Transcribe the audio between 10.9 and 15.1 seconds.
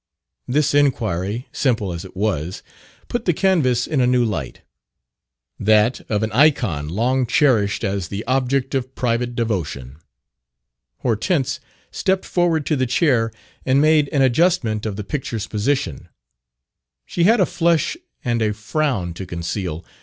Hortense stepped forward to the chair and made an adjustment of the